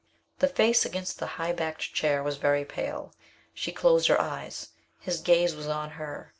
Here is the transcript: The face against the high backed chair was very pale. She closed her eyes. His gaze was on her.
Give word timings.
The 0.39 0.47
face 0.47 0.83
against 0.83 1.19
the 1.19 1.27
high 1.37 1.53
backed 1.53 1.93
chair 1.93 2.23
was 2.23 2.37
very 2.37 2.65
pale. 2.65 3.13
She 3.53 3.71
closed 3.71 4.07
her 4.07 4.19
eyes. 4.19 4.69
His 4.99 5.21
gaze 5.21 5.55
was 5.55 5.67
on 5.67 5.91
her. 5.91 6.29